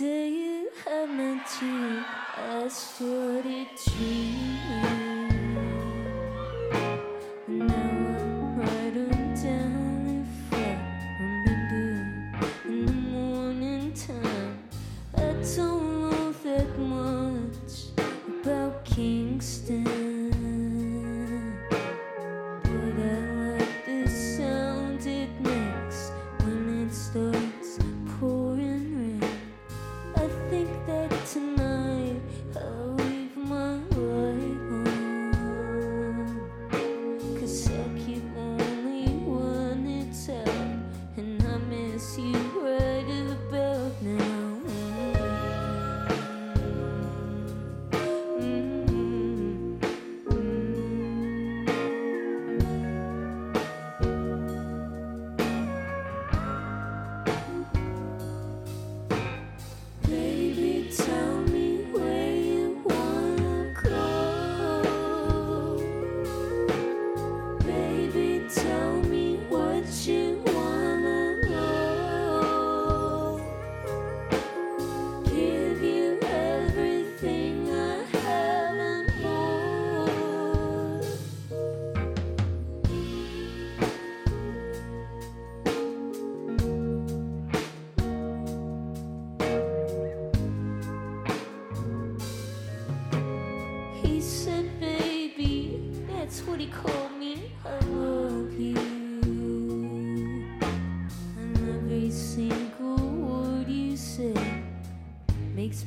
[0.00, 2.02] day you had met you,
[2.34, 5.28] I started dreaming.
[7.46, 11.90] Now I'm down remember
[12.64, 14.58] in the morning time.
[15.18, 17.72] I don't know that much
[18.40, 20.09] about Kingston,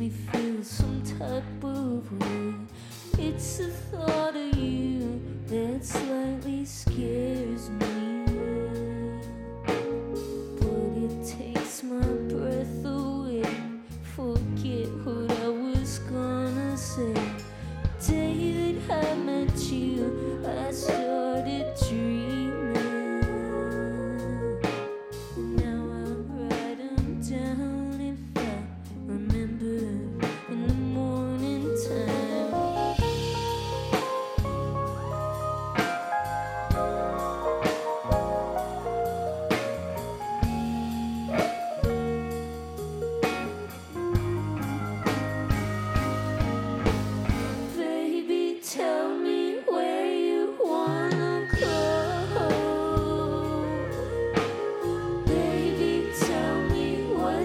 [0.00, 2.54] me feel some type of way.
[3.18, 4.19] It's a thought.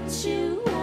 [0.08, 0.75] you